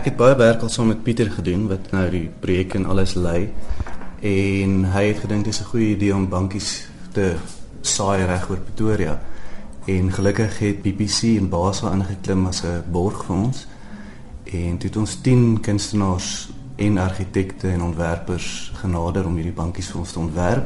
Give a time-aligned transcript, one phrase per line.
[0.00, 3.12] Ek het baie werk al saam met Pieter gedoen wat nou die projek en alles
[3.20, 3.50] lei.
[4.24, 7.36] En hy het gedink dit is 'n goeie idee om bankies te
[7.82, 9.20] saai reg oor Pretoria.
[9.84, 13.66] En gelukkig het BBC en Basa ingeklim as 'n borg vir ons.
[14.44, 20.00] En toe het ons 10 kunstenaars en argitekte en ontwerpers genader om hierdie bankies vir
[20.00, 20.64] ons te ontwerp.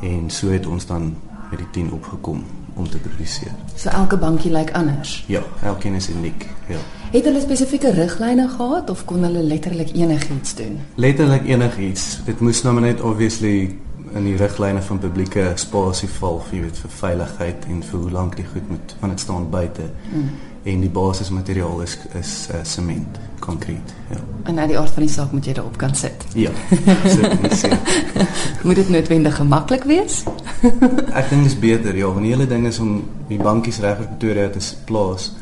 [0.00, 1.16] En so het ons dan
[1.50, 2.44] met die 10 opgekom
[2.76, 3.52] om te produseer.
[3.74, 5.24] So elke bankie lyk anders.
[5.26, 6.46] Ja, elkeen is uniek.
[6.68, 6.78] Ja.
[7.10, 10.78] Het hulle spesifieke riglyne gehad of kon hulle letterlik enigiets doen?
[10.94, 12.20] Letterlik enigiets.
[12.24, 13.78] Dit moes nou net obviously
[14.16, 18.36] in die riglyne van publieke spasie val, jy weet, vir veiligheid en vir hoe lank
[18.38, 19.88] die goed moet van dit staan buite.
[20.10, 20.28] Mm.
[20.66, 23.94] En die basismateriaal is is uh, sement, konkreet.
[24.10, 24.18] Ja.
[24.50, 26.26] En na die aard van die saak moet jy daarop kan sit.
[26.34, 26.50] Ja.
[26.70, 27.70] Moet sê.
[28.66, 30.22] Moet dit noodwendig gemaklik wees?
[31.18, 32.98] Ek dink dit is beter, ja, want die hele ding is om
[33.28, 35.34] die bankies reg oor Pretoria te plaas.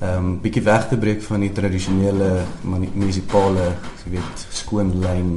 [0.00, 2.32] Ehm um, bietjie weg te breek van die tradisionele
[2.66, 3.68] munisipale,
[4.02, 5.36] jy weet, skoon lyn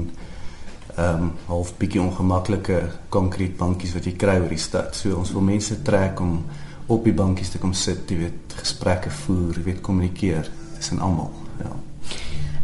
[0.97, 2.79] ehm um, half bietjie ongemaklike
[3.13, 4.95] konkrete bankies wat jy kry oor die stad.
[4.97, 6.39] So ons wil mense trek om
[6.87, 11.29] op die bankies te kom sit, jy weet, gesprekke voer, jy weet, kommunikeer tussen almal.
[11.61, 11.75] Ja.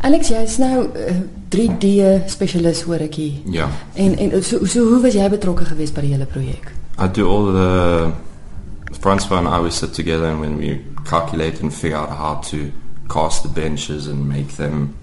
[0.07, 1.19] Alex, jy is nou uh,
[1.53, 1.91] 3D
[2.31, 3.37] spesialis hoor ek hier.
[3.53, 3.69] Ja.
[3.93, 6.73] En en so so hoe was jy betrokke geweest by die hele projek?
[6.97, 11.73] I do all the Francois and I we sit together and when we calculate and
[11.73, 12.71] figure out how to
[13.09, 14.95] cast the benches and make them.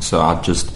[0.00, 0.72] So I just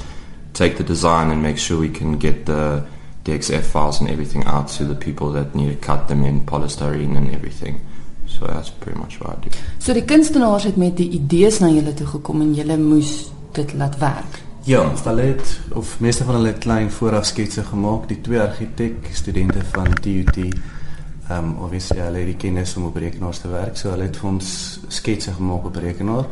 [0.53, 2.85] take the design and make sure we can get the
[3.25, 7.17] DXF files and everything out to the people that need to cut them in polystyrene
[7.17, 7.81] and everything.
[8.27, 9.51] So that's pretty much what I do.
[9.79, 13.75] So die kunstenaars het met die idees na julle toe gekom en julle moes dit
[13.79, 14.41] laat werk.
[14.65, 19.65] Ja, hulle het of meeste van hulle het klein voorafsketse gemaak, die twee argitek studente
[19.75, 20.37] van TUT.
[20.39, 24.19] Ehm um, obviously hulle het die kennis om op rekenaars te werk, so hulle het
[24.19, 24.49] vir ons
[24.89, 26.27] sketse gemaak op rekenaar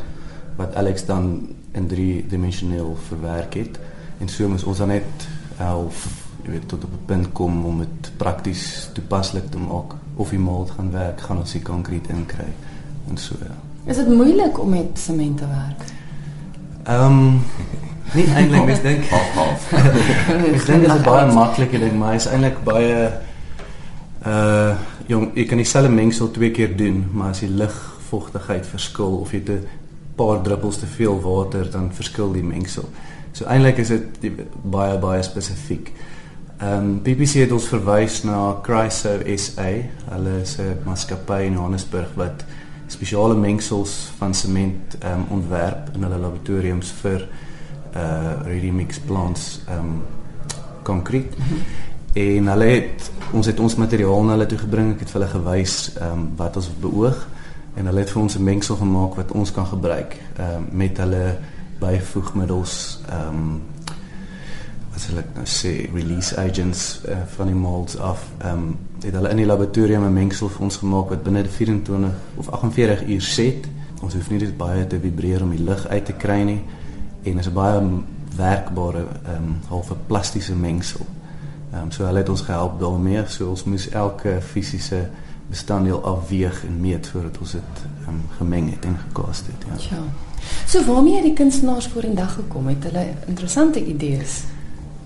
[0.57, 3.79] wat Alex dan in 3-dimensioneel verwerk het
[4.21, 5.27] en so moes ons dan net
[5.57, 6.05] half
[6.45, 10.39] jy weet tot op 'n punt kom om dit prakties toepaslik te maak of die
[10.39, 12.53] mold gaan werk, gaan ons die konkreet inkry
[13.09, 13.55] en so ja.
[13.85, 15.81] Is dit moeilik om met sement te werk?
[16.83, 17.41] Ehm um,
[18.13, 23.11] nie eintlik mens dink ek dink dit is baie makliker ding, maar is eintlik baie
[24.25, 24.75] uh
[25.07, 29.41] jong, jy kan dieselfde mengsel twee keer doen, maar as die lugvochtigheid verskil of jy
[29.47, 29.67] 'n
[30.15, 32.89] paar druppels te veel water dan verskil die mengsel.
[33.31, 34.23] So eintlik is dit
[34.63, 35.91] baie baie spesifiek.
[36.61, 39.69] Ehm um, BBC het ons verwys na Chryso SA.
[40.11, 42.43] Hulle is 'n maatskappy in Johannesburg wat
[42.87, 47.27] spesiale mengsels van sement ehm um, ontwerp in hulle laboratoriums vir
[47.95, 50.01] uh ready mix plants ehm um,
[50.83, 51.33] konkreet.
[52.13, 54.93] En hulle het ons het ons materiaal na hulle toe gebring.
[54.93, 57.27] Ek het vir hulle gewys ehm um, wat ons beoog
[57.75, 60.97] en hulle het vir ons 'n mengsel gemaak wat ons kan gebruik ehm um, met
[60.97, 61.37] hulle
[61.81, 63.61] byvoegmiddels ehm um,
[64.91, 68.25] wat sal ek nou sê release agents uh, van die molds af.
[68.41, 72.11] Ehm um, het hulle in die laboratorium 'n mengsel vir ons gemaak wat binne 24
[72.37, 73.69] of 48 uur set.
[74.01, 76.61] Ons hoef nie dit baie te vibreer om die lug uit te kry nie.
[77.23, 77.81] En is 'n baie
[78.35, 81.05] werkbare ehm um, half 'n plastiese mengsel.
[81.71, 83.23] Ehm um, so hulle het ons gehelp daarmee.
[83.27, 85.09] So ons moes elke fisiese
[85.49, 89.95] bestanddeel afweeg en meet voordat ons dit um, gemeng het en gekaas het ja.
[89.95, 90.03] Ja.
[90.65, 92.67] So waarmee het die kunstenaars vorendag gekom?
[92.67, 94.43] Het hulle interessante idees?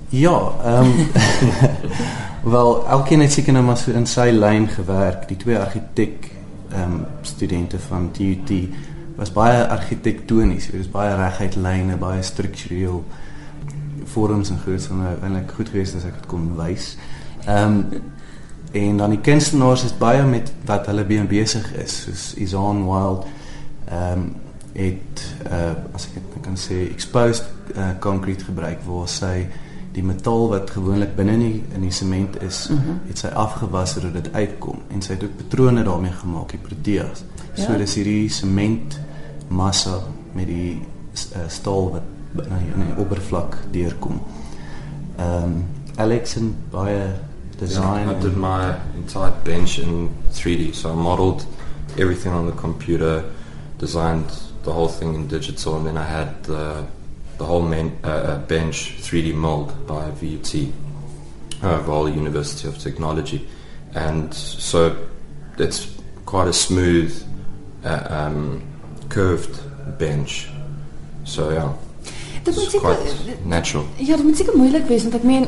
[0.10, 1.08] Ja, ehm um,
[2.56, 5.28] wel elkeen het seker nou maar so in sy lyn gewerk.
[5.28, 6.32] Die twee argitek
[6.72, 8.52] ehm um, studente van TUT
[9.16, 10.66] was baie argitektonies.
[10.66, 13.04] Dit was baie reguit lyne, baie struktureel
[14.04, 16.96] vorms en goed en eintlik goed geweest as ek dit kon wys.
[17.46, 18.14] Ehm um,
[18.76, 23.26] en dan die kunstenaars is baie met wat hulle besig is, soos Izan Wild
[23.86, 24.34] ehm um,
[24.76, 25.22] het
[25.52, 29.48] uh, as ek dit kan sê exposed uh, concrete gebruik waar sy
[29.96, 31.44] die metaal wat gewoonlik binne in
[31.76, 33.00] in die sement is, mm -hmm.
[33.08, 37.24] het sy afgewas sodat dit uitkom en sy het ook patrone daarmee gemaak, die proteas.
[37.56, 37.64] Ja.
[37.64, 39.00] So dis hierdie sement
[39.48, 40.00] massa
[40.34, 40.82] met die
[41.36, 42.04] uh, staal wat
[42.34, 44.20] na die, die oppervlak deurkom.
[45.18, 47.14] Ehm um, Alex en baie
[47.58, 48.08] design.
[48.08, 51.46] Yeah, I did my entire bench in 3D, so I modeled
[51.98, 53.24] everything on the computer,
[53.80, 54.32] designed
[54.66, 56.86] the whole thing in digital, and then I had the
[57.38, 60.72] the whole main, uh, bench 3D mold by VUT,
[61.62, 63.48] uh, Vol University of Technology,
[63.94, 64.96] and so
[65.58, 65.94] it's
[66.26, 67.12] quite a smooth,
[67.84, 68.64] uh, um,
[69.10, 69.60] curved
[70.00, 70.48] bench.
[71.26, 71.74] So yeah.
[72.46, 72.98] Dit moet seker
[73.44, 73.86] natural.
[73.96, 75.48] Ja, dit moet seker moeilik wees want ek meen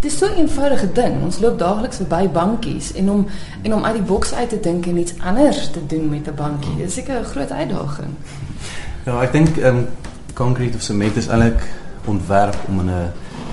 [0.00, 1.22] dis so 'n eenvoudige ding.
[1.22, 3.26] Ons loop daagliks verby bankies en om
[3.62, 6.34] en om uit die boks uit te dink en iets anders te doen met 'n
[6.34, 6.76] bankie.
[6.76, 8.10] Dis seker 'n groot uitdaging.
[9.04, 9.86] Ja, ek dink ehm um,
[10.34, 11.62] Concrete of sement is eintlik
[12.04, 13.12] ontwerp om in 'n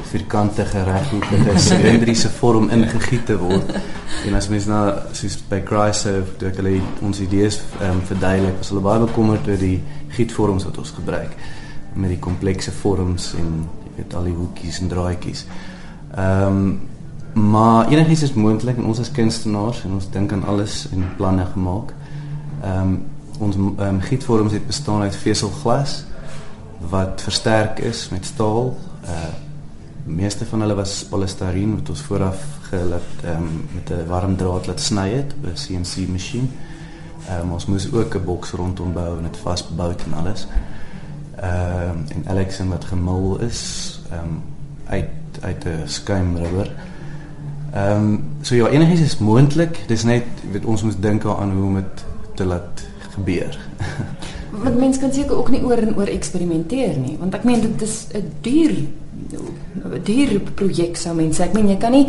[0.09, 3.71] vierkantige reghoekige silindriese vorm ingegiet te word.
[4.25, 8.69] En as mens nou soos by Chrysler toe ek hulle ons idees um, verduidelik, was
[8.69, 11.35] hulle baie bekommerd oor die gietvorms wat ons gebruik
[11.97, 15.45] met die komplekse vorms en weet al die hoekies en draadjies.
[16.15, 16.79] Ehm um,
[17.37, 21.45] maar enigiets is moontlik en ons as kunstenaars en ons dink aan alles en planne
[21.45, 21.93] gemaak.
[22.61, 22.95] Ehm um,
[23.39, 26.03] ons um, gietvorms het bestaan uit veselglas
[26.89, 28.77] wat versterk is met staal.
[29.03, 29.33] Uh
[30.07, 34.79] meeste van hulle was polistireen wat ons vooraf gelaat um, met 'n warm draad laat
[34.79, 36.49] sny het op 'n CNC masjien.
[37.27, 40.47] Ehm um, ons moes ook 'n boks rondom bou en dit vasbou en alles.
[40.49, 40.76] Ehm
[41.43, 43.61] um, en Alexen wat gemul is
[44.11, 44.41] ehm um,
[44.87, 45.09] uit
[45.41, 46.71] uit 'n skuimrubber.
[47.73, 49.83] Ehm um, so ja, enigiets is moontlik.
[49.87, 53.59] Dis net weet ons moet dink aan hoe om dit te laat gebeur.
[54.63, 57.81] Want mense kan seker ook nie oor en oor eksperimenteer nie, want ek meen dit
[57.81, 61.43] is 'n duur 'n duur projek sou mense.
[61.43, 62.07] Ek meen jy kan nie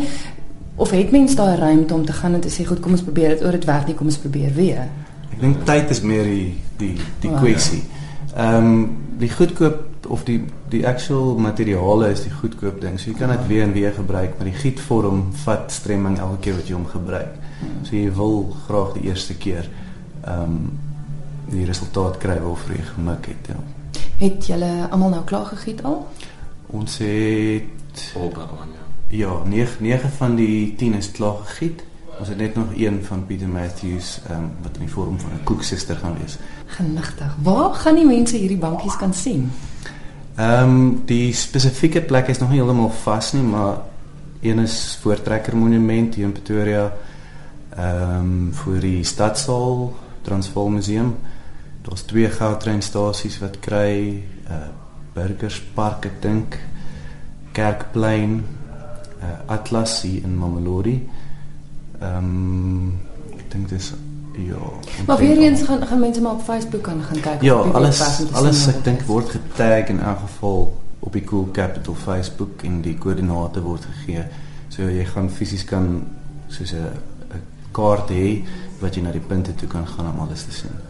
[0.75, 3.29] of het mense daai ruimte om te gaan en te sê goed, kom ons probeer
[3.29, 4.87] dit oor dit werk nie, kom ons probeer weer.
[5.31, 7.83] Ek dink tyd is meer die die die kwessie.
[8.35, 10.39] Ehm um, die goedkoop of die
[10.69, 12.99] die actual materiale is die goedkoop ding.
[12.99, 16.59] So jy kan dit weer en weer gebruik, maar die gietvorm vat stremming elke keer
[16.59, 17.35] wat jy hom gebruik.
[17.83, 19.67] So jy wil graag die eerste keer
[20.23, 20.61] ehm um,
[21.49, 23.47] die resultaat kry waarvoor jy gemik het.
[23.49, 23.55] Ja.
[24.19, 26.03] Het julle almal nou klaar gegiet al?
[26.77, 28.85] Ons het albei aan ja.
[29.09, 31.81] Ja, 9 9 van die 10 is klaar gegiet.
[32.19, 35.43] Ons het net nog een van Pieter Matthews um, wat in die vorm van 'n
[35.43, 36.37] koeksuster gaan wees.
[36.65, 37.35] Genigtig.
[37.41, 39.51] Waar gaan die mense hierdie bankies kan sien?
[40.35, 43.77] Ehm um, die spesifieke plek is nog nie heeltemal vas nie, maar
[44.41, 46.93] een is Voortrekker Monument hier in Pretoria.
[47.75, 51.15] Ehm um, vir die Stadsaal Transvaal Museum.
[51.81, 54.67] Daar's twee goudtreinstasies wat kry uh
[55.13, 56.59] Burgerspark ek dink
[57.51, 58.43] Kerkplein
[59.21, 61.09] uh Atlas hier in Mamelodi.
[61.99, 62.99] Ehm um,
[63.37, 63.93] ek dink dis
[64.47, 64.55] ja.
[65.05, 67.41] Maar weer eens gaan gaan mense maar op Facebook kan gaan kyk.
[67.41, 68.01] Ja, alles
[68.31, 72.97] alles ek dink word getag in elk geval op die Cool Capital Facebook en die
[72.97, 74.23] koördinate word gegee.
[74.67, 76.03] So jy gaan fisies kan
[76.47, 76.87] soos 'n
[77.33, 77.41] 'n
[77.71, 78.45] kaart hê
[78.79, 80.88] wat jy na die punte toe kan gaan om alles te sien.